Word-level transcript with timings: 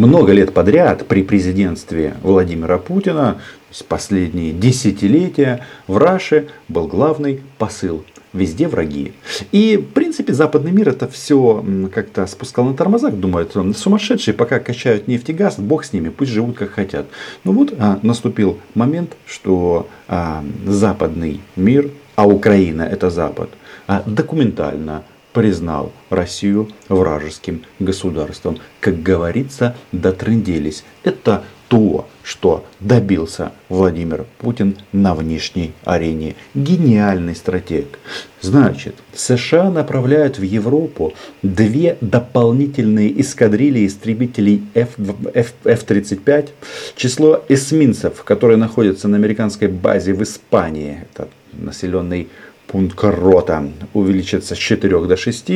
много 0.00 0.32
лет 0.32 0.54
подряд 0.54 1.06
при 1.06 1.22
президентстве 1.22 2.14
Владимира 2.22 2.78
Путина, 2.78 3.38
последние 3.86 4.52
десятилетия, 4.52 5.66
в 5.86 5.98
Раше 5.98 6.48
был 6.68 6.86
главный 6.86 7.42
посыл 7.58 8.04
везде 8.32 8.66
враги. 8.66 9.12
И, 9.52 9.76
в 9.76 9.92
принципе, 9.92 10.32
западный 10.32 10.70
мир 10.70 10.88
это 10.88 11.06
все 11.06 11.64
как-то 11.92 12.26
спускал 12.26 12.64
на 12.64 12.74
тормозах, 12.74 13.14
думает, 13.14 13.54
сумасшедшие, 13.76 14.32
пока 14.32 14.58
качают 14.58 15.06
нефть 15.06 15.30
и 15.30 15.32
газ, 15.34 15.58
бог 15.58 15.84
с 15.84 15.92
ними, 15.92 16.08
пусть 16.08 16.30
живут 16.30 16.56
как 16.56 16.70
хотят. 16.70 17.06
Ну 17.44 17.52
вот 17.52 17.74
а, 17.78 17.98
наступил 18.02 18.58
момент, 18.74 19.16
что 19.26 19.88
а, 20.08 20.42
западный 20.66 21.40
мир, 21.56 21.90
а 22.14 22.26
Украина 22.26 22.82
это 22.82 23.10
Запад, 23.10 23.50
а, 23.86 24.02
документально 24.06 25.02
признал 25.32 25.92
Россию 26.10 26.68
вражеским 26.88 27.62
государством. 27.78 28.58
Как 28.80 29.02
говорится, 29.02 29.76
дотрынделись. 29.92 30.84
Это 31.04 31.44
то, 31.70 32.08
что 32.24 32.64
добился 32.80 33.52
Владимир 33.68 34.26
Путин 34.38 34.76
на 34.92 35.14
внешней 35.14 35.72
арене. 35.84 36.34
Гениальный 36.52 37.36
стратег. 37.36 38.00
Значит, 38.40 38.96
США 39.14 39.70
направляют 39.70 40.38
в 40.38 40.42
Европу 40.42 41.14
две 41.42 41.96
дополнительные 42.00 43.20
эскадрильи 43.20 43.86
истребителей 43.86 44.64
F, 44.74 44.90
F, 45.32 45.52
F-35. 45.62 46.48
Число 46.96 47.44
эсминцев, 47.48 48.24
которые 48.24 48.56
находятся 48.56 49.06
на 49.06 49.16
американской 49.16 49.68
базе 49.68 50.12
в 50.12 50.24
Испании, 50.24 51.04
это 51.12 51.28
населенный 51.52 52.28
пункт 52.70 53.02
Рота 53.02 53.68
увеличится 53.94 54.54
с 54.54 54.58
4 54.58 55.06
до 55.06 55.16
6, 55.16 55.50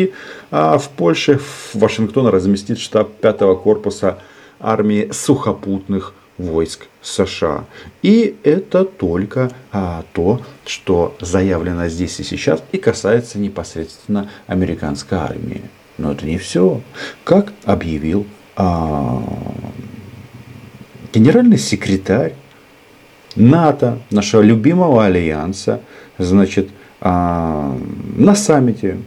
а 0.50 0.78
в 0.78 0.88
Польше 0.90 1.40
Вашингтон 1.72 2.26
разместит 2.26 2.78
штаб 2.78 3.12
5 3.20 3.38
корпуса 3.62 4.18
армии 4.60 5.10
сухопутных 5.12 6.14
войск 6.38 6.86
США. 7.02 7.66
И 8.02 8.36
это 8.42 8.84
только 8.84 9.52
а, 9.70 10.04
то, 10.12 10.40
что 10.66 11.16
заявлено 11.20 11.88
здесь 11.88 12.18
и 12.18 12.24
сейчас 12.24 12.62
и 12.72 12.78
касается 12.78 13.38
непосредственно 13.38 14.28
американской 14.48 15.18
армии. 15.18 15.62
Но 15.98 16.10
это 16.10 16.26
не 16.26 16.38
все. 16.38 16.80
Как 17.22 17.52
объявил 17.64 18.26
а, 18.56 19.22
генеральный 21.12 21.58
секретарь 21.58 22.34
НАТО, 23.36 24.00
нашего 24.10 24.42
любимого 24.42 25.04
альянса, 25.04 25.80
значит, 26.18 26.70
на 27.04 28.34
саммите 28.34 28.98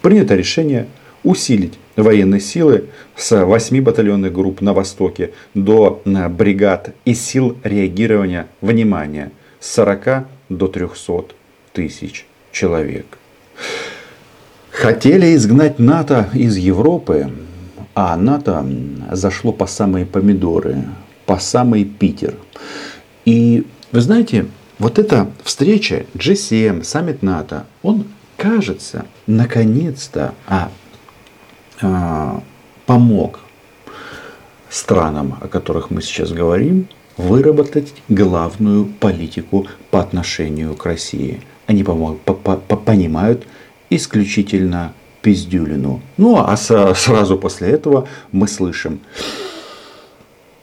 принято 0.00 0.34
решение 0.34 0.86
усилить 1.22 1.78
военные 1.96 2.40
силы 2.40 2.86
с 3.16 3.44
8 3.44 3.82
батальонных 3.82 4.32
групп 4.32 4.60
на 4.60 4.72
востоке 4.72 5.32
до 5.54 6.02
э, 6.04 6.28
бригад 6.28 6.94
и 7.04 7.14
сил 7.14 7.56
реагирования 7.62 8.46
внимания 8.60 9.32
с 9.60 9.72
40 9.74 10.26
до 10.48 10.66
300 10.68 11.24
тысяч 11.72 12.26
человек. 12.52 13.18
Хотели 14.70 15.34
изгнать 15.34 15.78
НАТО 15.78 16.30
из 16.32 16.56
Европы, 16.56 17.30
а 17.94 18.16
НАТО 18.16 18.64
зашло 19.12 19.52
по 19.52 19.66
самые 19.66 20.06
помидоры, 20.06 20.84
по 21.26 21.38
самый 21.38 21.84
Питер. 21.84 22.34
И 23.26 23.66
вы 23.92 24.00
знаете, 24.00 24.46
вот 24.80 24.98
эта 24.98 25.30
встреча 25.44 26.06
G7, 26.14 26.82
саммит 26.82 27.22
НАТО, 27.22 27.66
он 27.82 28.06
кажется, 28.36 29.04
наконец-то, 29.26 30.34
а 30.48 30.70
а, 31.82 32.42
помог 32.86 33.40
странам, 34.70 35.38
о 35.40 35.48
которых 35.48 35.90
мы 35.90 36.00
сейчас 36.02 36.32
говорим, 36.32 36.88
выработать 37.16 37.92
главную 38.08 38.86
политику 38.86 39.66
по 39.90 40.00
отношению 40.00 40.74
к 40.74 40.86
России. 40.86 41.42
Они 41.66 41.84
помог, 41.84 42.20
по, 42.20 42.32
по, 42.32 42.56
понимают 42.56 43.46
исключительно 43.90 44.94
пиздюлину. 45.20 46.00
Ну 46.16 46.38
а 46.38 46.56
со, 46.56 46.94
сразу 46.94 47.36
после 47.36 47.68
этого 47.68 48.08
мы 48.32 48.48
слышим 48.48 49.00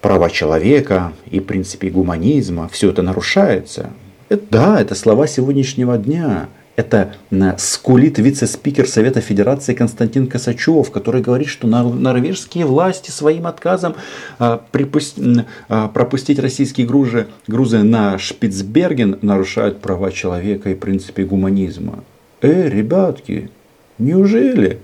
права 0.02 0.30
человека 0.30 1.14
и 1.30 1.40
принципе 1.40 1.90
гуманизма, 1.90 2.68
все 2.70 2.90
это 2.90 3.02
нарушается. 3.03 3.91
Это, 4.30 4.44
да, 4.52 4.82
это 4.82 4.96
слова 4.96 5.26
сегодняшнего 5.28 5.98
дня. 5.98 6.50
Это 6.76 7.14
скулит 7.58 8.20
вице-спикер 8.20 8.88
Совета 8.88 9.20
Федерации 9.20 9.74
Константин 9.74 10.28
Косачев, 10.28 10.92
который 10.92 11.24
говорит, 11.24 11.48
что 11.48 11.66
норвежские 11.66 12.66
власти 12.66 13.10
своим 13.10 13.48
отказом 13.48 13.96
а, 14.38 14.64
а, 15.70 15.88
пропустить 15.88 16.38
российские 16.38 16.86
грузы, 16.86 17.28
грузы 17.48 17.82
на 17.82 18.20
Шпицберген 18.20 19.18
нарушают 19.24 19.80
права 19.82 20.12
человека 20.12 20.70
и 20.70 20.76
принципы 20.76 21.24
гуманизма. 21.24 22.04
Э, 22.42 22.70
ребятки, 22.70 23.50
неужели 23.98 24.82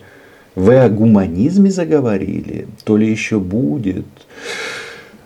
вы 0.56 0.78
о 0.78 0.90
гуманизме 0.90 1.70
заговорили? 1.70 2.68
То 2.86 2.98
ли 2.98 3.08
еще 3.08 3.40
будет? 3.40 4.06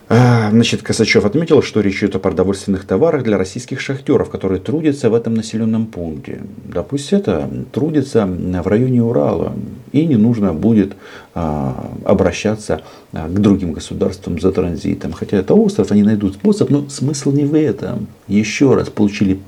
А, 0.10 0.50
значит, 0.52 0.84
Косачев 0.84 1.26
отметил, 1.26 1.62
что 1.62 1.82
речь 1.82 2.02
идет 2.02 2.16
о 2.16 2.20
продовольственных 2.20 2.86
товарах 2.86 3.24
для 3.24 3.38
российских 3.38 3.82
шахтеров, 3.82 4.30
которые 4.30 4.62
трудятся 4.62 5.10
в 5.10 5.14
этом 5.14 5.34
населенном 5.34 5.86
пункте. 5.86 6.42
Да 6.66 6.84
пусть 6.84 7.12
это 7.12 7.50
трудится 7.74 8.26
в 8.26 8.68
районе 8.68 9.04
Урала. 9.04 9.54
И 9.92 10.06
не 10.06 10.16
нужно 10.16 10.54
будет 10.54 10.94
а, 11.36 11.92
обращаться 12.06 12.82
а, 13.12 13.28
к 13.28 13.42
другим 13.42 13.74
государствам 13.74 14.40
за 14.40 14.54
транзитом. 14.54 15.12
Хотя 15.12 15.38
это 15.38 15.54
остров, 15.54 15.92
они 15.92 16.04
найдут 16.04 16.36
способ, 16.36 16.70
но 16.70 16.88
смысл 16.88 17.32
не 17.34 17.44
в 17.44 17.54
этом. 17.54 18.08
Еще 18.30 18.74
раз 18.76 18.90
получили 18.90 19.40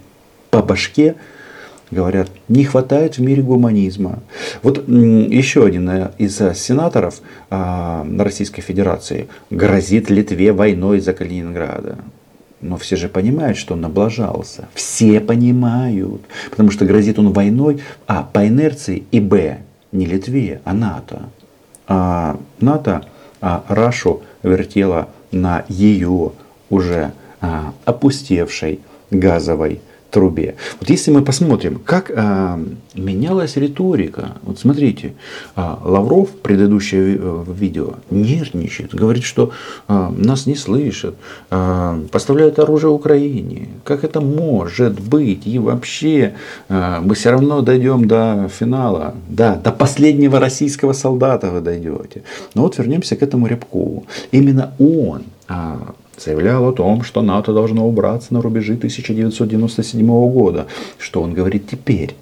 по 0.50 0.62
башке 0.62 1.16
говорят, 1.92 2.30
не 2.48 2.64
хватает 2.64 3.18
в 3.18 3.22
мире 3.22 3.42
гуманизма. 3.42 4.20
Вот 4.62 4.88
еще 4.88 5.66
один 5.66 5.90
э, 5.90 6.12
из 6.18 6.40
э, 6.42 6.54
сенаторов 6.54 7.22
а, 7.50 8.06
Российской 8.18 8.62
Федерации 8.62 9.28
грозит 9.50 10.10
Литве 10.10 10.52
войной 10.52 11.00
за 11.00 11.14
Калининграда. 11.14 11.98
Но 12.62 12.78
все 12.78 12.96
же 12.96 13.08
понимают, 13.08 13.58
что 13.58 13.74
он 13.74 13.86
облажался. 13.86 14.68
Все 14.74 15.20
понимают. 15.20 16.22
Потому 16.50 16.72
что 16.72 16.86
грозит 16.86 17.18
он 17.18 17.32
войной, 17.32 17.82
а, 18.06 18.24
по 18.24 18.48
инерции, 18.48 19.04
и, 19.12 19.20
б, 19.20 19.60
не 19.92 20.06
Литве, 20.06 20.62
а 20.66 20.74
НАТО. 20.74 21.24
А 21.88 22.38
НАТО 22.60 23.06
а, 23.42 23.64
Рашу 23.68 24.22
вертела 24.44 25.10
на 25.32 25.66
ее 25.70 26.34
уже 26.70 27.14
а, 27.42 27.74
опустевшей 27.86 28.80
газовой 29.12 29.82
трубе. 30.10 30.56
Вот 30.80 30.90
если 30.90 31.12
мы 31.12 31.24
посмотрим, 31.24 31.80
как 31.86 32.12
а, 32.16 32.60
менялась 32.96 33.56
риторика. 33.58 34.34
Вот 34.44 34.60
смотрите, 34.60 35.14
а, 35.56 35.80
Лавров, 35.84 36.30
предыдущее 36.30 37.18
э, 37.20 37.44
видео, 37.48 37.96
нервничает, 38.10 38.94
говорит, 38.94 39.24
что 39.24 39.52
а, 39.88 40.12
нас 40.16 40.48
не 40.48 40.56
слышат, 40.56 41.16
а, 41.50 42.00
поставляют 42.12 42.60
оружие 42.60 42.92
Украине. 42.92 43.70
Как 43.84 44.04
это 44.04 44.22
может 44.22 45.00
быть? 45.00 45.48
И 45.48 45.60
вообще 45.60 46.34
а, 46.68 47.02
мы 47.02 47.16
все 47.16 47.32
равно 47.32 47.62
дойдем 47.62 48.08
до 48.08 48.50
финала. 48.50 49.16
Да, 49.28 49.56
до 49.56 49.72
последнего 49.72 50.40
российского 50.40 50.94
солдата 50.94 51.52
вы 51.52 51.62
дойдете. 51.62 52.24
Но 52.56 52.64
вот 52.64 52.78
вернемся 52.78 53.16
к 53.16 53.24
этому 53.24 53.48
Рябкову. 53.48 54.06
Именно 54.32 54.74
он 54.80 55.24
а, 55.48 55.94
заявлял 56.20 56.68
о 56.68 56.74
том, 56.74 57.04
что 57.04 57.22
НАТО 57.22 57.54
должно 57.54 57.88
убраться 57.88 58.34
на 58.34 58.42
рубежи 58.42 58.74
1997 58.74 60.08
года. 60.32 60.68
Что 60.98 61.22
он 61.22 61.34
говорит 61.34 61.68
теперь? 61.70 62.16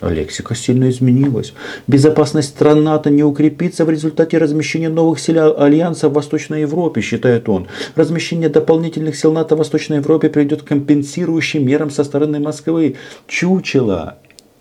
Лексика 0.00 0.54
сильно 0.54 0.88
изменилась. 0.88 1.52
Безопасность 1.86 2.48
стран 2.48 2.84
НАТО 2.84 3.10
не 3.10 3.22
укрепится 3.22 3.84
в 3.84 3.90
результате 3.90 4.38
размещения 4.38 4.88
новых 4.88 5.20
сил 5.20 5.60
Альянса 5.60 6.08
в 6.08 6.14
Восточной 6.14 6.62
Европе, 6.62 7.02
считает 7.02 7.48
он. 7.48 7.68
Размещение 7.96 8.48
дополнительных 8.48 9.14
сил 9.14 9.32
НАТО 9.32 9.54
в 9.54 9.58
Восточной 9.58 9.98
Европе 9.98 10.30
приведет 10.30 10.62
к 10.62 10.68
компенсирующим 10.68 11.66
мерам 11.66 11.90
со 11.90 12.02
стороны 12.04 12.40
Москвы. 12.40 12.96
Чучело! 13.26 14.16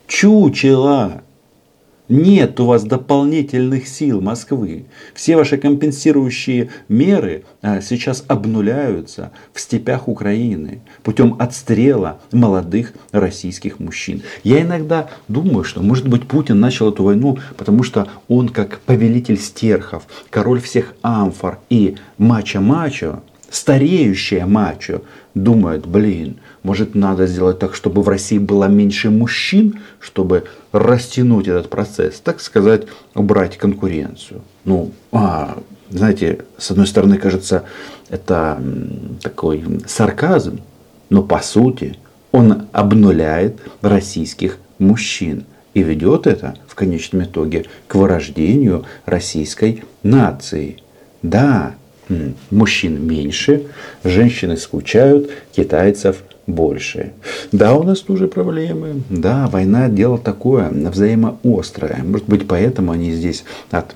Чучело! 0.08 1.22
Нет 2.08 2.60
у 2.60 2.66
вас 2.66 2.84
дополнительных 2.84 3.88
сил 3.88 4.22
Москвы. 4.22 4.86
Все 5.16 5.36
ваши 5.36 5.58
компенсирующие 5.58 6.70
меры 6.88 7.46
а, 7.64 7.82
сейчас 7.82 8.24
обнуляются 8.28 9.32
в 9.54 9.60
степях 9.60 10.08
Украины 10.08 10.82
путем 11.02 11.36
отстрела 11.40 12.20
молодых 12.32 12.94
российских 13.12 13.80
мужчин. 13.80 14.22
Я 14.44 14.62
иногда 14.62 15.10
думаю, 15.28 15.64
что 15.64 15.82
может 15.82 16.08
быть 16.08 16.28
Путин 16.28 16.60
начал 16.60 16.92
эту 16.92 17.04
войну, 17.04 17.40
потому 17.58 17.82
что 17.82 18.08
он 18.28 18.50
как 18.50 18.82
повелитель 18.82 19.40
стерхов, 19.40 20.04
король 20.30 20.62
всех 20.62 20.94
амфор 21.02 21.58
и 21.72 21.96
мачо-мачо, 22.20 23.24
стареющая 23.50 24.46
мачо, 24.46 25.02
думает, 25.34 25.88
блин, 25.88 26.38
может, 26.66 26.96
надо 26.96 27.28
сделать 27.28 27.60
так, 27.60 27.76
чтобы 27.76 28.02
в 28.02 28.10
России 28.10 28.40
было 28.40 28.66
меньше 28.66 29.12
мужчин, 29.12 29.82
чтобы 30.00 30.46
растянуть 30.72 31.48
этот 31.48 31.70
процесс, 31.70 32.20
так 32.20 32.42
сказать, 32.42 32.88
убрать 33.14 33.56
конкуренцию. 33.56 34.42
Ну, 34.64 34.92
а, 35.12 35.60
знаете, 35.92 36.40
с 36.58 36.72
одной 36.72 36.88
стороны, 36.88 37.20
кажется, 37.20 37.66
это 38.10 38.60
такой 39.22 39.64
сарказм, 39.86 40.60
но 41.12 41.22
по 41.22 41.40
сути 41.40 42.00
он 42.32 42.68
обнуляет 42.72 43.60
российских 43.82 44.58
мужчин 44.80 45.46
и 45.76 45.84
ведет 45.84 46.26
это 46.26 46.56
в 46.68 46.74
конечном 46.74 47.26
итоге 47.26 47.66
к 47.88 47.94
вырождению 47.94 48.86
российской 49.06 49.84
нации. 50.02 50.78
Да, 51.22 51.76
мужчин 52.50 53.06
меньше, 53.06 53.68
женщины 54.04 54.58
скучают, 54.58 55.30
китайцев 55.56 56.24
больше. 56.48 57.14
Да, 57.52 57.76
у 57.76 57.84
нас 57.84 58.02
тоже 58.02 58.28
проблемы. 58.28 59.02
Да, 59.10 59.48
война 59.48 59.90
дело 59.90 60.18
такое, 60.18 60.70
взаимоострое. 60.70 62.04
Может 62.04 62.28
быть, 62.28 62.48
поэтому 62.48 62.92
они 62.92 63.12
здесь 63.12 63.44
от 63.72 63.96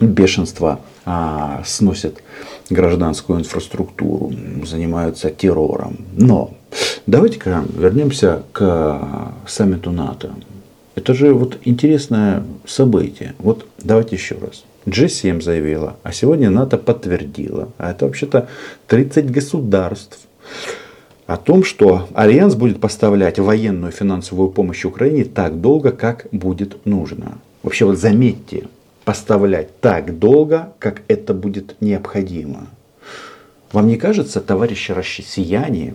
бешенства 0.00 0.80
а, 1.04 1.62
сносят 1.64 2.22
гражданскую 2.70 3.40
инфраструктуру, 3.40 4.32
занимаются 4.64 5.30
террором. 5.30 5.98
Но 6.16 6.54
давайте-ка 7.06 7.64
вернемся 7.76 8.42
к 8.52 9.32
саммиту 9.46 9.90
НАТО. 9.90 10.30
Это 10.94 11.14
же 11.14 11.32
вот 11.34 11.58
интересное 11.64 12.44
событие. 12.66 13.34
Вот 13.38 13.66
давайте 13.78 14.16
еще 14.16 14.36
раз. 14.36 14.64
G7 14.86 15.42
заявила, 15.42 15.96
а 16.02 16.12
сегодня 16.12 16.50
НАТО 16.50 16.78
подтвердила, 16.78 17.68
а 17.76 17.90
это 17.90 18.06
вообще-то 18.06 18.48
30 18.86 19.30
государств, 19.30 20.20
о 21.30 21.36
том, 21.36 21.62
что 21.62 22.08
Альянс 22.12 22.56
будет 22.56 22.80
поставлять 22.80 23.38
военную 23.38 23.92
финансовую 23.92 24.50
помощь 24.50 24.84
Украине 24.84 25.24
так 25.24 25.60
долго, 25.60 25.92
как 25.92 26.26
будет 26.32 26.84
нужно. 26.86 27.38
Вообще 27.62 27.84
вот 27.84 27.98
заметьте, 27.98 28.64
поставлять 29.04 29.78
так 29.78 30.18
долго, 30.18 30.72
как 30.80 31.02
это 31.06 31.32
будет 31.32 31.76
необходимо. 31.80 32.66
Вам 33.70 33.86
не 33.86 33.96
кажется, 33.96 34.40
товарищи 34.40 34.90
россияне, 34.90 35.94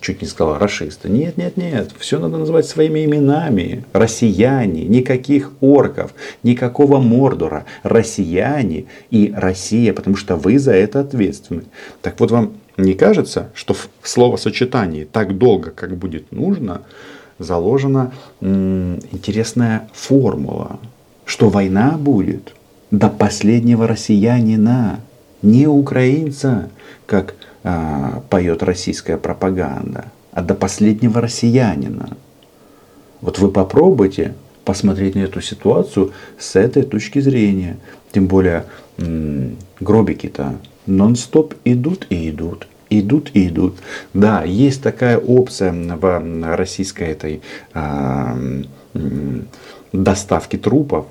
чуть 0.00 0.22
не 0.22 0.26
сказал 0.26 0.56
расисты, 0.56 1.10
нет, 1.10 1.36
нет, 1.36 1.58
нет, 1.58 1.90
все 1.98 2.18
надо 2.18 2.38
называть 2.38 2.64
своими 2.64 3.04
именами. 3.04 3.84
Россияне, 3.92 4.84
никаких 4.84 5.52
орков, 5.60 6.14
никакого 6.42 6.98
Мордора. 6.98 7.66
Россияне 7.82 8.86
и 9.10 9.34
Россия, 9.36 9.92
потому 9.92 10.16
что 10.16 10.36
вы 10.36 10.58
за 10.58 10.72
это 10.72 11.00
ответственны. 11.00 11.64
Так 12.00 12.18
вот 12.20 12.30
вам 12.30 12.54
не 12.76 12.94
кажется, 12.94 13.50
что 13.54 13.74
в 13.74 13.88
словосочетании 14.02 15.04
так 15.04 15.36
долго, 15.36 15.70
как 15.70 15.96
будет 15.96 16.32
нужно, 16.32 16.82
заложена 17.38 18.12
интересная 18.40 19.88
формула, 19.92 20.78
что 21.24 21.48
война 21.48 21.96
будет 21.98 22.54
до 22.90 23.08
последнего 23.08 23.86
россиянина, 23.86 25.00
не 25.42 25.66
украинца, 25.66 26.70
как 27.06 27.34
а, 27.64 28.22
поет 28.30 28.62
российская 28.62 29.16
пропаганда, 29.16 30.06
а 30.30 30.42
до 30.42 30.54
последнего 30.54 31.20
россиянина. 31.20 32.16
Вот 33.20 33.38
вы 33.38 33.50
попробуйте 33.50 34.34
посмотреть 34.64 35.14
на 35.14 35.20
эту 35.20 35.40
ситуацию 35.40 36.12
с 36.38 36.56
этой 36.56 36.82
точки 36.82 37.18
зрения. 37.20 37.78
Тем 38.12 38.26
более 38.26 38.66
гробики-то 39.80 40.56
нон-стоп 40.86 41.54
идут 41.64 42.06
и 42.10 42.30
идут. 42.30 42.68
Идут 42.90 43.30
и 43.34 43.48
идут. 43.48 43.76
Да, 44.12 44.42
есть 44.44 44.82
такая 44.82 45.18
опция 45.18 45.72
в 45.72 46.56
российской 46.56 47.08
этой 47.08 47.40
а, 47.72 48.36
доставки 49.92 50.58
трупов, 50.58 51.06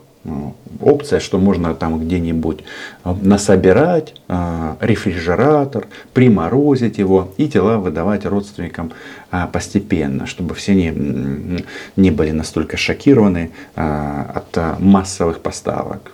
опция, 0.79 1.19
что 1.19 1.39
можно 1.39 1.73
там 1.73 1.99
где-нибудь 1.99 2.59
насобирать 3.03 4.15
а, 4.27 4.77
рефрижератор, 4.79 5.87
приморозить 6.13 6.97
его 6.97 7.31
и 7.37 7.47
тела 7.47 7.77
выдавать 7.77 8.25
родственникам 8.25 8.91
а, 9.31 9.47
постепенно, 9.47 10.27
чтобы 10.27 10.53
все 10.55 10.75
не, 10.75 11.63
не 11.95 12.11
были 12.11 12.31
настолько 12.31 12.77
шокированы 12.77 13.51
а, 13.75 14.31
от 14.35 14.79
массовых 14.79 15.39
поставок. 15.39 16.11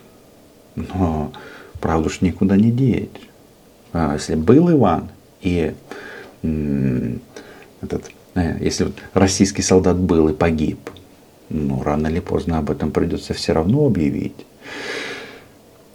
Но 0.76 1.32
правду 1.82 2.10
ж 2.10 2.22
никуда 2.22 2.56
не 2.56 2.72
деть. 2.72 3.10
Если 3.94 4.36
был 4.36 4.72
Иван 4.72 5.10
и 5.42 5.74
этот, 7.82 8.12
э, 8.36 8.58
если 8.60 8.92
российский 9.14 9.62
солдат 9.62 9.98
был 9.98 10.30
и 10.30 10.34
погиб, 10.34 10.90
ну, 11.50 11.82
рано 11.84 12.08
или 12.08 12.20
поздно 12.20 12.58
об 12.58 12.70
этом 12.70 12.92
придется 12.92 13.34
все 13.34 13.54
равно 13.54 13.86
объявить. 13.86 14.46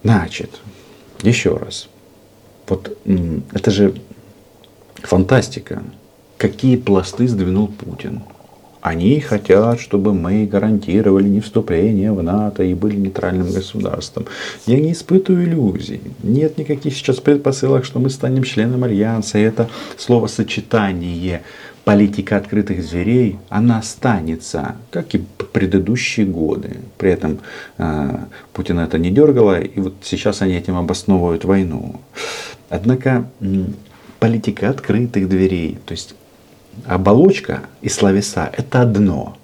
Значит, 0.03 0.61
еще 1.23 1.57
раз. 1.57 1.89
Вот 2.67 2.97
это 3.53 3.71
же 3.71 3.95
фантастика. 5.03 5.83
Какие 6.39 6.77
пласты 6.77 7.29
сдвинул 7.29 7.69
Путин? 7.69 8.23
Они 8.83 9.21
хотят, 9.21 9.81
чтобы 9.81 10.13
мы 10.13 10.45
гарантировали 10.45 11.29
не 11.29 11.41
вступление 11.41 12.13
в 12.13 12.21
НАТО 12.21 12.65
и 12.65 12.75
были 12.75 12.97
нейтральным 12.97 13.53
государством. 13.53 14.27
Я 14.67 14.81
не 14.81 14.91
испытываю 14.91 15.45
иллюзий. 15.45 16.01
Нет 16.25 16.59
никаких 16.59 16.93
сейчас 16.97 17.21
предпосылок, 17.21 17.85
что 17.85 18.01
мы 18.01 18.11
станем 18.11 18.43
членом 18.43 18.83
Альянса. 18.83 19.39
И 19.39 19.43
это 19.43 19.71
словосочетание 19.97 21.43
политика 21.85 22.37
открытых 22.37 22.83
зверей, 22.83 23.39
она 23.49 23.79
останется, 23.79 24.75
как 24.91 25.15
и 25.15 25.25
предыдущие 25.53 26.27
годы. 26.27 26.79
При 26.99 27.11
этом 27.11 27.39
э, 27.79 28.19
Путин 28.53 28.81
это 28.81 28.99
не 28.99 29.11
дергало, 29.11 29.61
и 29.61 29.81
вот 29.81 29.95
сейчас 30.03 30.43
они 30.43 30.55
этим 30.55 30.77
обосновывают 30.77 31.45
войну. 31.45 32.01
Однако 32.69 33.29
политика 34.19 34.71
открытых 34.71 35.29
дверей, 35.29 35.79
то 35.85 35.93
есть 35.93 36.15
оболочка 36.87 37.65
и 37.81 37.89
словеса– 37.89 38.51
это 38.57 38.83
одно, 38.83 39.37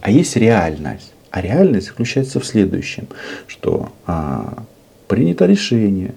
а 0.00 0.10
есть 0.10 0.36
реальность. 0.36 1.12
А 1.30 1.40
реальность 1.40 1.86
заключается 1.86 2.40
в 2.40 2.44
следующем, 2.44 3.08
что 3.46 3.90
а, 4.06 4.64
принято 5.08 5.46
решение 5.46 6.14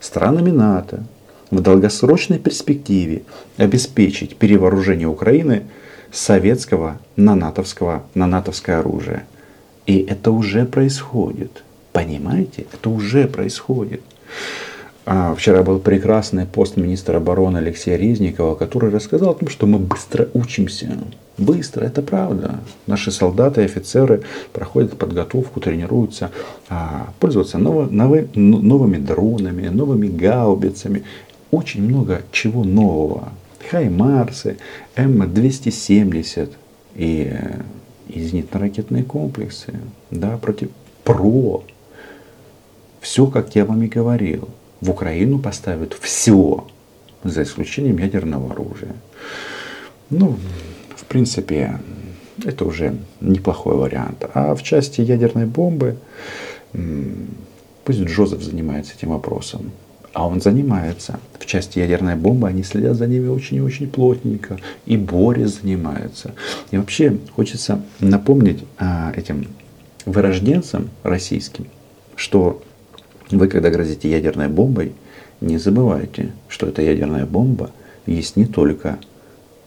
странами 0.00 0.50
НАТО 0.50 1.04
в 1.50 1.60
долгосрочной 1.60 2.38
перспективе 2.38 3.22
обеспечить 3.58 4.36
перевооружение 4.36 5.06
Украины 5.06 5.64
советского 6.12 6.98
на 7.16 7.34
натовского, 7.34 8.04
на 8.14 8.26
натовское 8.26 8.78
оружие. 8.78 9.24
И 9.86 9.98
это 9.98 10.30
уже 10.30 10.64
происходит. 10.64 11.62
Понимаете? 11.92 12.66
Это 12.72 12.90
уже 12.90 13.26
происходит. 13.26 14.02
А 15.10 15.34
вчера 15.34 15.62
был 15.62 15.78
прекрасный 15.78 16.44
пост 16.44 16.76
министра 16.76 17.16
обороны 17.16 17.56
Алексея 17.56 17.96
Резникова, 17.96 18.54
который 18.54 18.90
рассказал 18.90 19.30
о 19.30 19.34
том, 19.34 19.48
что 19.48 19.66
мы 19.66 19.78
быстро 19.78 20.28
учимся. 20.34 20.98
Быстро, 21.38 21.86
это 21.86 22.02
правда. 22.02 22.60
Наши 22.86 23.10
солдаты 23.10 23.62
и 23.62 23.64
офицеры 23.64 24.20
проходят 24.52 24.98
подготовку, 24.98 25.60
тренируются 25.60 26.30
а, 26.68 27.08
пользоваться 27.20 27.56
ново, 27.56 27.86
новы, 27.86 28.28
новыми 28.34 28.98
дронами, 28.98 29.68
новыми 29.68 30.08
гаубицами. 30.08 31.04
Очень 31.50 31.84
много 31.84 32.20
чего 32.30 32.62
нового. 32.62 33.32
Хаймарсы, 33.70 34.58
М270 34.94 36.50
и, 36.96 37.34
и 38.08 38.20
зенитно-ракетные 38.20 39.04
комплексы. 39.04 39.72
Да, 40.10 40.36
против 40.36 40.68
ПРО. 41.04 41.62
Все, 43.00 43.26
как 43.28 43.54
я 43.54 43.64
вам 43.64 43.82
и 43.84 43.86
говорил 43.86 44.50
в 44.80 44.90
Украину 44.90 45.38
поставят 45.38 45.94
все, 45.94 46.64
за 47.24 47.42
исключением 47.42 47.98
ядерного 47.98 48.52
оружия. 48.52 48.94
Ну, 50.10 50.36
в 50.96 51.04
принципе, 51.04 51.80
это 52.44 52.64
уже 52.64 52.96
неплохой 53.20 53.76
вариант. 53.76 54.24
А 54.34 54.54
в 54.54 54.62
части 54.62 55.00
ядерной 55.00 55.46
бомбы, 55.46 55.96
пусть 57.84 58.00
Джозеф 58.00 58.42
занимается 58.42 58.94
этим 58.94 59.10
вопросом. 59.10 59.72
А 60.14 60.26
он 60.26 60.40
занимается. 60.40 61.20
В 61.38 61.46
части 61.46 61.78
ядерной 61.78 62.16
бомбы 62.16 62.48
они 62.48 62.62
следят 62.62 62.96
за 62.96 63.06
ними 63.06 63.28
очень 63.28 63.58
и 63.58 63.60
очень 63.60 63.88
плотненько. 63.88 64.58
И 64.86 64.96
Борис 64.96 65.60
занимается. 65.60 66.34
И 66.70 66.78
вообще 66.78 67.18
хочется 67.34 67.82
напомнить 68.00 68.64
а, 68.78 69.12
этим 69.14 69.46
вырожденцам 70.06 70.88
российским, 71.02 71.66
что 72.16 72.62
вы, 73.30 73.48
когда 73.48 73.70
грозите 73.70 74.10
ядерной 74.10 74.48
бомбой, 74.48 74.92
не 75.40 75.58
забывайте, 75.58 76.32
что 76.48 76.66
эта 76.66 76.82
ядерная 76.82 77.26
бомба 77.26 77.70
есть 78.06 78.36
не 78.36 78.46
только 78.46 78.98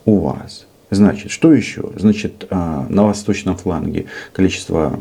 у 0.04 0.18
вас. 0.18 0.66
Значит, 0.90 1.30
что 1.30 1.52
еще? 1.54 1.90
Значит, 1.96 2.46
а, 2.50 2.86
на 2.90 3.06
восточном 3.06 3.56
фланге 3.56 4.06
количество 4.34 4.98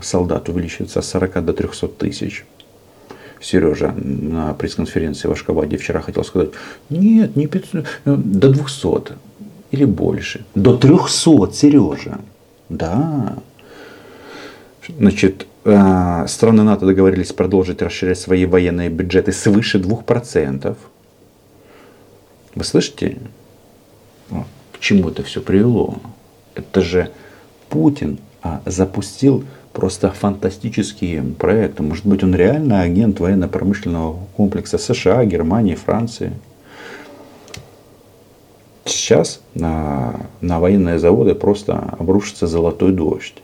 солдат 0.00 0.48
увеличивается 0.48 1.02
с 1.02 1.08
40 1.08 1.44
до 1.44 1.52
300 1.52 1.88
тысяч. 1.88 2.44
Сережа 3.40 3.92
на 3.92 4.54
пресс-конференции 4.54 5.26
в 5.26 5.32
Ашкабаде 5.32 5.76
вчера 5.76 6.00
хотел 6.00 6.22
сказать, 6.22 6.50
нет, 6.90 7.34
не 7.34 7.48
500, 7.48 7.86
э, 8.04 8.16
до 8.16 8.50
200 8.50 9.14
или 9.72 9.84
больше. 9.84 10.44
До 10.54 10.76
300, 10.76 11.52
Сережа. 11.52 12.20
Да. 12.68 13.38
Значит, 14.96 15.46
страны 15.64 16.62
НАТО 16.62 16.86
договорились 16.86 17.32
продолжить 17.32 17.82
расширять 17.82 18.18
свои 18.18 18.46
военные 18.46 18.88
бюджеты 18.88 19.32
свыше 19.32 19.78
2%. 19.78 20.76
Вы 22.54 22.64
слышите, 22.64 23.18
к 24.72 24.80
чему 24.80 25.08
это 25.08 25.22
все 25.22 25.40
привело? 25.40 25.96
Это 26.54 26.82
же 26.82 27.10
Путин 27.68 28.18
а, 28.42 28.60
запустил 28.66 29.44
просто 29.72 30.10
фантастические 30.10 31.22
проекты. 31.22 31.82
Может 31.82 32.04
быть, 32.04 32.22
он 32.22 32.34
реально 32.34 32.82
агент 32.82 33.20
военно-промышленного 33.20 34.18
комплекса 34.36 34.78
США, 34.78 35.24
Германии, 35.24 35.74
Франции. 35.74 36.32
Сейчас 38.84 39.40
на, 39.54 40.26
на 40.40 40.58
военные 40.60 40.98
заводы 40.98 41.34
просто 41.34 41.78
обрушится 41.98 42.46
золотой 42.46 42.92
дождь. 42.92 43.34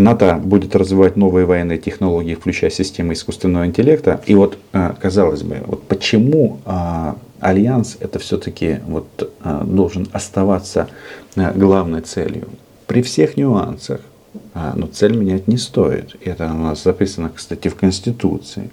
НАТО 0.00 0.40
будет 0.42 0.74
развивать 0.74 1.16
новые 1.16 1.46
военные 1.46 1.78
технологии, 1.78 2.34
включая 2.34 2.70
системы 2.70 3.12
искусственного 3.12 3.66
интеллекта. 3.66 4.20
И 4.26 4.34
вот, 4.34 4.58
а, 4.72 4.94
казалось 5.00 5.42
бы, 5.42 5.58
вот 5.66 5.82
почему 5.84 6.58
а, 6.64 7.16
Альянс 7.40 7.96
это 8.00 8.18
все-таки 8.18 8.80
вот, 8.86 9.32
а, 9.42 9.64
должен 9.64 10.08
оставаться 10.12 10.88
главной 11.36 12.00
целью? 12.02 12.48
При 12.86 13.02
всех 13.02 13.36
нюансах. 13.36 14.00
Но 14.54 14.86
цель 14.86 15.16
менять 15.16 15.48
не 15.48 15.56
стоит. 15.56 16.14
Это 16.24 16.46
у 16.52 16.56
нас 16.56 16.84
записано, 16.84 17.32
кстати, 17.34 17.66
в 17.66 17.74
Конституции. 17.74 18.70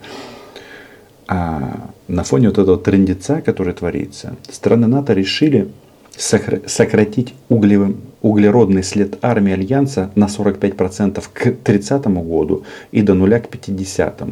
А 1.27 1.89
на 2.07 2.23
фоне 2.23 2.49
вот 2.49 2.57
этого 2.57 2.77
трендеца, 2.77 3.41
который 3.41 3.73
творится, 3.73 4.35
страны 4.49 4.87
НАТО 4.87 5.13
решили 5.13 5.69
сократить 6.17 7.35
углевым, 7.47 8.01
углеродный 8.21 8.83
след 8.83 9.23
армии 9.23 9.53
Альянса 9.53 10.11
на 10.15 10.25
45% 10.25 11.23
к 11.31 11.51
30 11.63 12.05
году 12.07 12.63
и 12.91 13.01
до 13.01 13.13
нуля 13.13 13.39
к 13.39 13.49
50. 13.49 14.23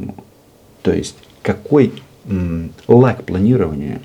То 0.82 0.92
есть 0.92 1.16
какой 1.42 1.94
м, 2.26 2.72
лаг 2.88 3.24
планирования? 3.24 4.02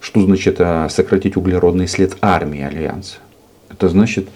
Что 0.00 0.20
значит 0.20 0.56
а, 0.60 0.88
сократить 0.90 1.36
углеродный 1.36 1.88
след 1.88 2.16
армии 2.20 2.62
Альянса? 2.62 3.16
Это 3.70 3.88
значит, 3.88 4.28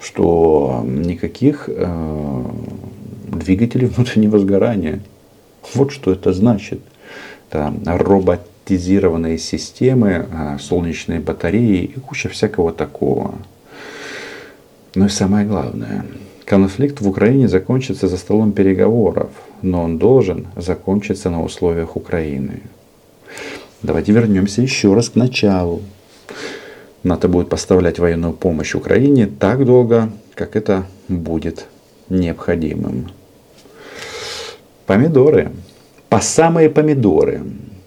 что 0.00 0.84
никаких 0.84 1.68
э, 1.68 2.44
двигателей 3.28 3.86
внутреннего 3.94 4.38
сгорания. 4.38 5.00
Вот 5.72 5.92
что 5.92 6.12
это 6.12 6.32
значит. 6.32 6.80
Это 7.48 7.72
робот 7.86 8.40
автоматизированные 8.64 9.38
системы, 9.38 10.26
а, 10.32 10.58
солнечные 10.58 11.20
батареи 11.20 11.84
и 11.84 12.00
куча 12.00 12.28
всякого 12.28 12.72
такого. 12.72 13.34
Ну 14.94 15.06
и 15.06 15.08
самое 15.08 15.46
главное, 15.46 16.06
конфликт 16.46 17.00
в 17.00 17.08
Украине 17.08 17.48
закончится 17.48 18.08
за 18.08 18.16
столом 18.16 18.52
переговоров, 18.52 19.30
но 19.62 19.82
он 19.82 19.98
должен 19.98 20.46
закончиться 20.56 21.30
на 21.30 21.42
условиях 21.42 21.96
Украины. 21.96 22.62
Давайте 23.82 24.12
вернемся 24.12 24.62
еще 24.62 24.94
раз 24.94 25.10
к 25.10 25.16
началу. 25.16 25.82
НАТО 27.02 27.28
будет 27.28 27.50
поставлять 27.50 27.98
военную 27.98 28.32
помощь 28.32 28.74
Украине 28.74 29.26
так 29.26 29.64
долго, 29.66 30.10
как 30.34 30.56
это 30.56 30.84
будет 31.08 31.66
необходимым. 32.08 33.10
Помидоры. 34.86 35.50
По 36.08 36.20
самые 36.20 36.70
помидоры 36.70 37.42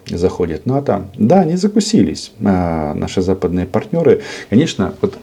заходит 0.10 0.66
НАТО. 0.66 1.10
Да, 1.16 1.42
они 1.42 1.56
закусились, 1.56 2.32
а, 2.44 2.94
наши 2.94 3.22
западные 3.22 3.66
партнеры. 3.66 4.24
Конечно, 4.50 4.94
вот, 5.02 5.18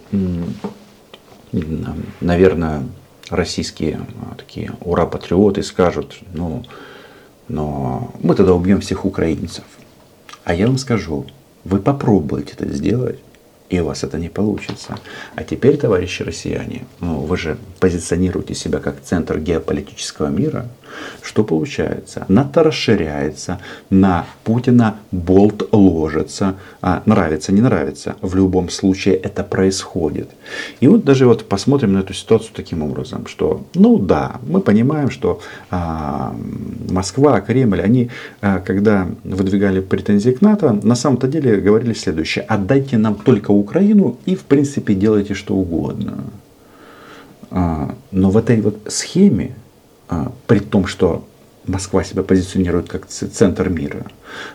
наверное, 2.21 2.83
российские 3.31 4.01
а, 4.23 4.35
такие 4.37 4.73
ура-патриоты 4.81 5.63
скажут, 5.63 6.19
ну, 6.33 6.65
но 7.49 8.13
мы 8.23 8.35
тогда 8.35 8.55
убьем 8.55 8.81
всех 8.81 9.05
украинцев. 9.05 9.65
А 10.45 10.55
я 10.55 10.67
вам 10.67 10.79
скажу, 10.79 11.27
вы 11.65 11.79
попробуйте 11.79 12.55
это 12.59 12.69
сделать, 12.73 13.19
и 13.71 13.81
у 13.81 13.87
вас 13.87 14.05
это 14.05 14.19
не 14.19 14.29
получится. 14.29 14.99
А 15.35 15.43
теперь, 15.43 15.77
товарищи 15.77 16.23
россияне, 16.23 16.85
ну, 17.01 17.21
вы 17.21 17.37
же 17.37 17.57
позиционируете 17.85 18.55
себя 18.55 18.79
как 18.79 19.03
центр 19.03 19.39
геополитического 19.39 20.29
мира. 20.29 20.65
Что 21.23 21.45
получается? 21.45 22.25
НАТО 22.29 22.63
расширяется, 22.63 23.59
на 23.91 24.25
Путина 24.43 24.95
болт 25.13 25.69
ложится. 25.73 26.55
А, 26.81 27.03
нравится, 27.05 27.53
не 27.53 27.61
нравится. 27.61 28.17
В 28.23 28.37
любом 28.37 28.71
случае 28.71 29.17
это 29.17 29.45
происходит. 29.45 30.31
И 30.81 30.89
вот 30.89 31.05
даже 31.05 31.27
вот 31.27 31.47
посмотрим 31.47 31.93
на 31.93 31.99
эту 31.99 32.15
ситуацию 32.15 32.53
таким 32.55 32.83
образом, 32.83 33.27
что, 33.27 33.67
ну 33.75 33.99
да, 33.99 34.37
мы 34.47 34.61
понимаем, 34.61 35.11
что 35.11 35.43
а, 35.71 36.35
Москва, 36.89 37.39
Кремль, 37.43 37.83
они, 37.83 38.11
а, 38.41 38.61
когда 38.61 39.07
выдвигали 39.25 39.81
претензии 39.81 40.31
к 40.31 40.41
НАТО, 40.41 40.81
на 40.83 40.95
самом-то 40.95 41.29
деле 41.29 41.61
говорили 41.61 41.93
следующее. 41.93 42.47
Отдайте 42.49 42.97
нам 42.97 43.15
только 43.15 43.51
Украину 43.51 44.17
и, 44.25 44.37
в 44.37 44.45
принципе, 44.45 44.95
делайте 44.95 45.35
что 45.35 45.55
угодно. 45.55 46.25
А, 47.55 47.95
но 48.11 48.31
в 48.31 48.37
этой 48.37 48.61
вот 48.61 48.79
схеме, 48.89 49.55
а, 50.09 50.33
при 50.47 50.59
том, 50.59 50.87
что 50.87 51.25
Москва 51.67 52.05
себя 52.05 52.23
позиционирует 52.23 52.89
как 52.89 53.07
центр 53.07 53.69
мира, 53.69 54.07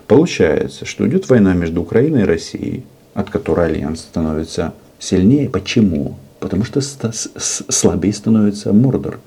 получается, 0.05 0.85
что 0.85 1.07
идет 1.07 1.29
война 1.29 1.53
между 1.53 1.81
Украиной 1.81 2.21
и 2.21 2.25
Россией, 2.25 2.83
от 3.13 3.29
которой 3.29 3.67
альянс 3.67 4.01
становится 4.01 4.73
сильнее. 4.99 5.49
Почему? 5.49 6.17
Потому 6.39 6.65
что 6.65 6.81
слабее 6.81 8.13
становится 8.13 8.73
Мордор. 8.73 9.19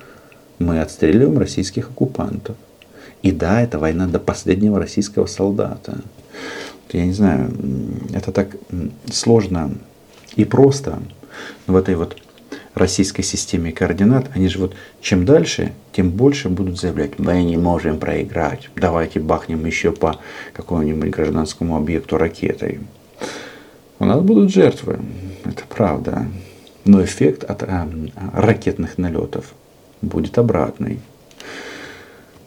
Мы 0.58 0.80
отстреливаем 0.80 1.38
российских 1.38 1.90
оккупантов. 1.90 2.56
И 3.22 3.32
да, 3.32 3.62
это 3.62 3.78
война 3.78 4.06
до 4.06 4.18
последнего 4.18 4.78
российского 4.78 5.26
солдата 5.26 6.02
я 6.92 7.06
не 7.06 7.12
знаю, 7.12 7.50
это 8.12 8.32
так 8.32 8.56
сложно 9.10 9.72
и 10.36 10.44
просто 10.44 10.98
в 11.66 11.76
этой 11.76 11.94
вот 11.94 12.16
российской 12.74 13.22
системе 13.22 13.72
координат, 13.72 14.30
они 14.34 14.48
же 14.48 14.58
вот 14.58 14.74
чем 15.00 15.24
дальше, 15.24 15.72
тем 15.92 16.10
больше 16.10 16.48
будут 16.48 16.80
заявлять, 16.80 17.18
мы 17.18 17.42
не 17.42 17.56
можем 17.56 17.98
проиграть, 17.98 18.70
давайте 18.76 19.20
бахнем 19.20 19.64
еще 19.66 19.92
по 19.92 20.18
какому-нибудь 20.52 21.10
гражданскому 21.10 21.76
объекту 21.76 22.16
ракетой. 22.16 22.80
У 23.98 24.04
нас 24.04 24.20
будут 24.20 24.52
жертвы, 24.52 24.98
это 25.44 25.62
правда, 25.68 26.26
но 26.84 27.04
эффект 27.04 27.44
от 27.44 27.62
а, 27.62 27.88
ракетных 28.32 28.98
налетов 28.98 29.52
будет 30.00 30.38
обратный. 30.38 31.00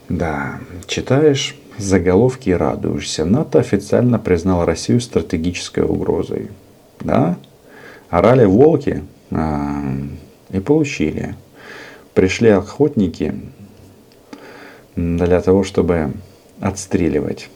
Да, 0.08 0.60
читаешь 0.86 1.56
заголовки 1.78 2.50
и 2.50 2.54
радуешься. 2.54 3.24
НАТО 3.24 3.58
официально 3.58 4.18
признал 4.18 4.64
Россию 4.64 5.00
стратегической 5.00 5.84
угрозой. 5.84 6.50
Да? 7.00 7.36
Орали 8.08 8.44
волки 8.44 9.02
и 9.30 10.60
получили. 10.60 11.34
Пришли 12.14 12.48
охотники 12.48 13.34
для 14.94 15.40
того, 15.40 15.64
чтобы 15.64 16.12
отстреливать 16.60 17.50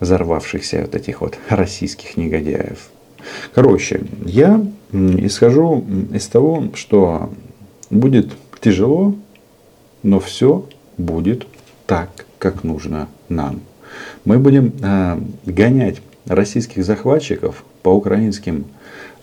взорвавшихся 0.00 0.82
вот 0.82 0.94
этих 0.94 1.20
вот 1.20 1.38
российских 1.48 2.16
негодяев. 2.16 2.90
Короче, 3.54 4.02
я 4.24 4.64
исхожу 4.92 5.84
из 6.12 6.26
того, 6.26 6.70
что 6.74 7.30
будет 7.90 8.32
тяжело, 8.60 9.14
но 10.02 10.20
все 10.20 10.66
будет 10.96 11.46
так, 11.86 12.10
как 12.38 12.64
нужно 12.64 13.08
нам. 13.28 13.60
Мы 14.24 14.38
будем 14.38 14.72
э, 14.82 15.20
гонять 15.44 16.00
российских 16.26 16.84
захватчиков 16.84 17.64
по 17.82 17.90
украинским 17.90 18.66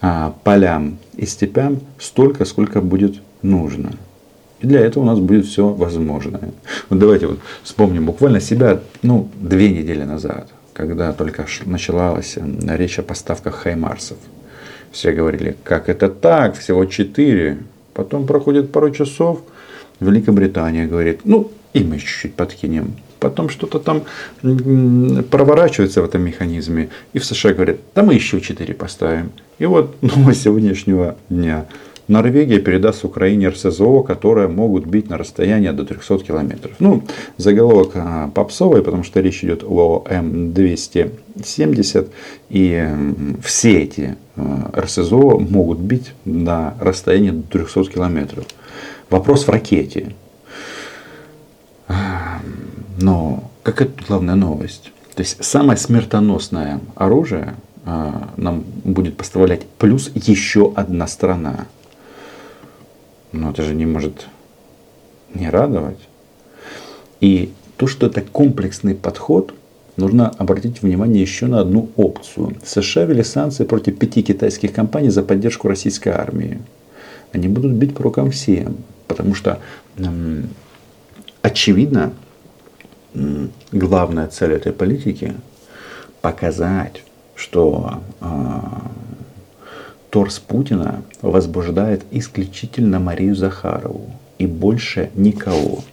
э, 0.01 0.32
полям 0.44 0.98
и 1.16 1.25
степям 1.25 1.80
столько, 2.00 2.46
сколько 2.46 2.82
будет 2.82 3.16
нужно. 3.42 3.92
И 4.60 4.68
для 4.68 4.82
этого 4.82 5.04
у 5.04 5.06
нас 5.06 5.20
будет 5.20 5.46
все 5.46 5.68
возможное. 5.68 6.51
Вот 6.89 7.00
давайте 7.00 7.27
вот 7.27 7.39
вспомним 7.63 8.06
буквально 8.06 8.39
себя 8.39 8.80
ну, 9.04 9.30
две 9.36 9.70
недели 9.70 10.04
назад, 10.04 10.50
когда 10.74 11.13
только 11.13 11.46
началась 11.66 12.38
речь 12.68 13.00
о 13.00 13.04
поставках 13.04 13.56
хаймарсов. 13.56 14.18
Все 14.92 15.12
говорили, 15.12 15.56
как 15.63 15.89
это 15.89 16.10
так, 16.10 16.58
всего 16.58 16.86
четыре. 16.86 17.60
Потом 17.94 18.25
проходит 18.25 18.72
пару 18.72 18.92
часов, 18.92 19.42
Великобритания 20.00 20.86
говорит, 20.86 21.22
ну 21.24 21.51
и 21.74 21.84
мы 21.84 21.98
чуть-чуть 22.00 22.36
подкинем 22.36 22.94
потом 23.20 23.50
что-то 23.50 23.80
там 23.80 24.04
проворачивается 24.42 26.02
в 26.02 26.06
этом 26.06 26.24
механизме. 26.24 26.90
И 27.14 27.20
в 27.20 27.26
США 27.26 27.54
говорят, 27.54 27.78
да 27.96 28.04
мы 28.04 28.14
еще 28.14 28.42
4 28.42 28.74
поставим. 28.74 29.32
И 29.60 29.66
вот 29.66 29.96
новость 30.02 30.44
сегодняшнего 30.44 31.18
дня. 31.30 31.66
Норвегия 32.08 32.60
передаст 32.60 33.04
Украине 33.04 33.50
РСЗО, 33.50 34.02
которые 34.02 34.48
могут 34.48 34.86
бить 34.86 35.10
на 35.10 35.18
расстояние 35.18 35.74
до 35.74 35.84
300 35.84 36.20
километров. 36.20 36.72
Ну, 36.80 37.04
заголовок 37.36 37.92
а, 37.96 38.32
попсовый, 38.34 38.82
потому 38.82 39.04
что 39.04 39.20
речь 39.20 39.44
идет 39.44 39.66
о 39.66 40.06
М270. 40.10 42.10
И 42.50 42.88
все 43.44 43.82
эти 43.82 44.16
а, 44.38 44.72
РСЗО 44.80 45.40
могут 45.40 45.80
бить 45.80 46.14
на 46.24 46.76
расстояние 46.80 47.34
до 47.34 47.44
300 47.44 47.84
километров. 47.92 48.46
Вопрос 49.10 49.46
в 49.46 49.50
ракете. 49.50 50.16
Но 52.98 53.51
какая 53.63 53.88
тут 53.88 54.08
главная 54.08 54.36
новость? 54.36 54.92
То 55.16 55.22
есть 55.22 55.44
самое 55.44 55.77
смертоносное 55.77 56.80
оружие 56.96 57.56
а, 57.86 58.34
нам 58.38 58.63
будет 58.84 59.18
поставлять 59.18 59.66
плюс 59.77 60.12
еще 60.13 60.74
одна 60.75 61.08
страна. 61.08 61.68
Но 63.32 63.51
это 63.51 63.63
же 63.63 63.74
не 63.74 63.86
может 63.86 64.27
не 65.34 65.50
радовать. 65.50 66.00
И 67.22 67.54
то, 67.77 67.88
что 67.88 68.08
это 68.08 68.22
комплексный 68.22 68.96
подход, 68.96 69.54
нужно 69.96 70.30
обратить 70.30 70.82
внимание 70.82 71.22
еще 71.22 71.46
на 71.46 71.60
одну 71.60 71.89
опцию. 71.96 72.58
США 72.63 73.06
ввели 73.06 73.24
санкции 73.24 73.63
против 73.66 73.98
пяти 73.98 74.24
китайских 74.24 74.74
компаний 74.74 75.10
за 75.10 75.24
поддержку 75.24 75.68
российской 75.68 76.10
армии. 76.10 76.60
Они 77.32 77.48
будут 77.48 77.74
бить 77.74 77.94
по 77.94 78.04
рукам 78.04 78.32
всем, 78.32 78.77
потому 79.08 79.36
что 79.36 79.60
очевидно, 81.42 82.13
главная 83.72 84.28
цель 84.28 84.54
этой 84.54 84.72
политики 84.72 85.34
показать, 86.22 87.04
что 87.36 88.02
э, 88.22 88.26
торс 90.10 90.40
Путина 90.40 91.04
возбуждает 91.22 92.04
исключительно 92.12 93.00
Марию 93.00 93.36
Захарову 93.36 94.10
и 94.38 94.48
больше 94.48 95.10
никого. 95.16 95.84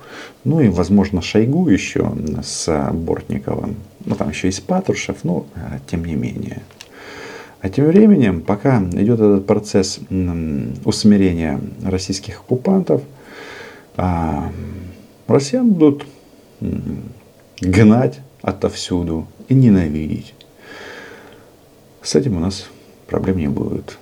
Ну 0.45 0.61
и, 0.61 0.69
возможно, 0.69 1.23
Шойгу 1.23 1.69
еще 1.69 2.13
с 2.43 2.91
Бортниковым. 2.93 3.77
Ну, 4.05 4.15
там 4.15 4.31
еще 4.31 4.49
есть 4.49 4.65
Патрушев, 4.65 5.25
но 5.25 5.47
э, 5.55 5.79
тем 5.91 6.05
не 6.05 6.15
менее. 6.15 6.63
А 7.61 7.71
тем 7.71 7.87
временем, 7.87 8.43
пока 8.43 8.83
идет 8.93 9.21
этот 9.21 9.47
процесс 9.47 9.99
усмирения 10.85 11.59
российских 11.83 12.41
оккупантов, 12.41 13.01
а, 13.97 14.53
россиян 15.27 15.71
будут 15.71 16.05
гнать 17.61 18.21
отовсюду 18.43 19.27
и 19.49 19.55
ненавидеть. 19.55 20.35
С 22.03 22.15
этим 22.15 22.37
у 22.37 22.41
нас 22.41 22.67
проблем 23.07 23.39
не 23.39 23.49
будет. 23.49 23.99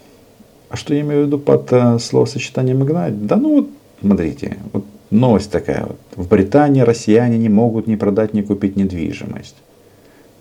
А 0.68 0.76
что 0.76 0.94
я 0.94 1.02
имею 1.02 1.24
в 1.24 1.26
виду 1.26 1.38
под 1.38 1.72
э, 1.72 1.98
словосочетанием 1.98 2.84
гнать? 2.84 3.26
Да 3.26 3.36
ну 3.36 3.56
вот, 3.56 3.70
смотрите, 4.00 4.56
вот 4.72 4.84
новость 5.10 5.50
такая 5.50 5.84
вот. 5.84 5.98
В 6.16 6.28
Британии 6.28 6.80
россияне 6.80 7.38
не 7.38 7.48
могут 7.48 7.86
ни 7.86 7.96
продать, 7.96 8.34
ни 8.34 8.42
купить 8.42 8.76
недвижимость. 8.76 9.56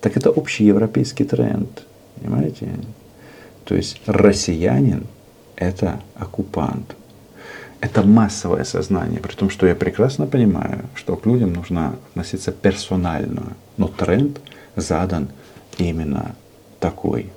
Так 0.00 0.16
это 0.16 0.30
общий 0.30 0.64
европейский 0.64 1.24
тренд. 1.24 1.84
Понимаете? 2.20 2.68
То 3.64 3.74
есть 3.74 4.00
россиянин 4.06 5.06
это 5.56 6.00
оккупант. 6.16 6.96
Это 7.82 8.04
массовое 8.04 8.62
сознание, 8.62 9.18
при 9.18 9.34
том, 9.34 9.50
что 9.50 9.66
я 9.66 9.74
прекрасно 9.74 10.28
понимаю, 10.28 10.84
что 10.94 11.16
к 11.16 11.26
людям 11.26 11.52
нужно 11.52 11.96
относиться 12.10 12.52
персонально. 12.52 13.56
Но 13.76 13.88
тренд 13.88 14.38
задан 14.76 15.30
именно 15.78 16.36
такой. 16.78 17.32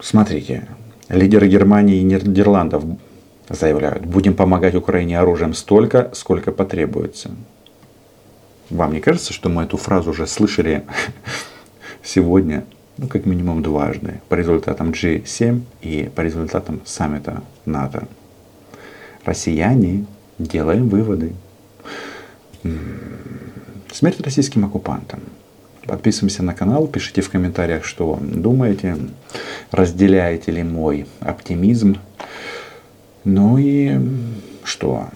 Смотрите, 0.00 0.66
лидеры 1.10 1.46
Германии 1.46 1.98
и 1.98 2.02
Нидерландов 2.02 2.84
заявляют, 3.50 4.06
будем 4.06 4.34
помогать 4.34 4.74
Украине 4.74 5.20
оружием 5.20 5.52
столько, 5.52 6.10
сколько 6.14 6.52
потребуется. 6.52 7.32
Вам 8.70 8.94
не 8.94 9.00
кажется, 9.00 9.34
что 9.34 9.50
мы 9.50 9.64
эту 9.64 9.76
фразу 9.76 10.12
уже 10.12 10.26
слышали 10.26 10.86
сегодня, 12.02 12.64
ну, 13.00 13.08
как 13.08 13.24
минимум 13.24 13.62
дважды, 13.62 14.20
по 14.28 14.34
результатам 14.34 14.90
G7 14.90 15.62
и 15.80 16.10
по 16.14 16.20
результатам 16.20 16.82
саммита 16.84 17.42
НАТО? 17.64 18.06
Россияне, 19.24 20.04
делаем 20.38 20.90
выводы. 20.90 21.32
Смерть 23.90 24.20
российским 24.20 24.66
оккупантам. 24.66 25.20
Подписываемся 25.86 26.42
на 26.42 26.52
канал, 26.52 26.86
пишите 26.86 27.22
в 27.22 27.30
комментариях, 27.30 27.84
что 27.84 28.18
думаете, 28.20 28.98
разделяете 29.70 30.52
ли 30.52 30.62
мой 30.62 31.06
оптимизм. 31.20 31.96
Ну 33.24 33.56
и 33.56 33.98
что? 34.62 35.08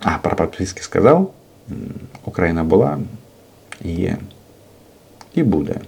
А, 0.00 0.18
про 0.18 0.34
подписки 0.34 0.80
сказал. 0.80 1.34
Украина 2.24 2.64
была 2.64 3.00
и, 3.80 4.16
и 5.34 5.42
будет. 5.42 5.82